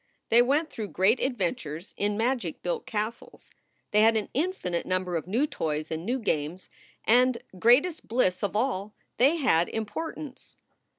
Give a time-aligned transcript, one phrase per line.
[0.29, 3.51] They went through great adventures in magic built castles.
[3.91, 6.71] They had an infinite number of new toys and new games,
[7.05, 10.57] and, greatest bliss of all, they had importance.